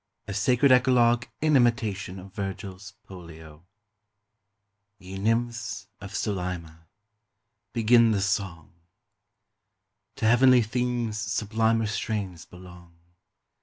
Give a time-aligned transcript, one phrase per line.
[0.27, 3.67] A SACRED ECLOGUE, IN IMITATION OF VIRGIL'S POLLIO.
[4.97, 6.87] Ye nymphs of Solyma!
[7.71, 8.73] begin the song:
[10.15, 12.95] To heavenly themes sublimer strains belong.